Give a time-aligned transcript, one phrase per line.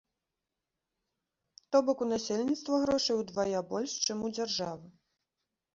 [1.75, 4.87] То бок, у насельніцтва грошай удвая больш, чым у дзяржавы.